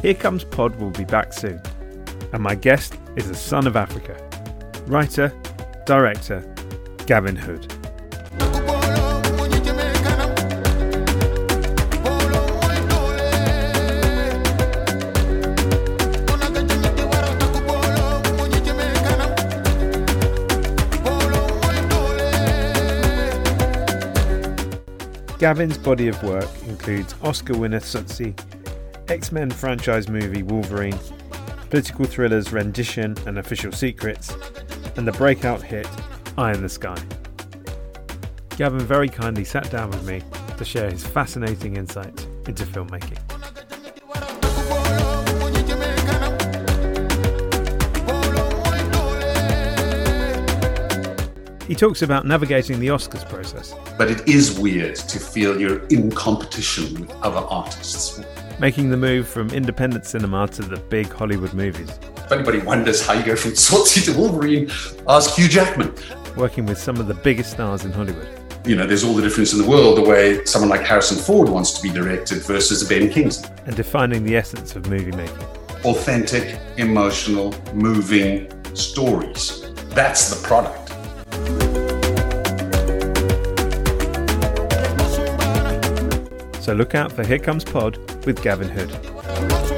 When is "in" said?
36.52-36.60, 55.86-56.10, 67.84-67.92, 69.52-69.62